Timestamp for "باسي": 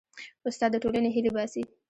1.35-1.61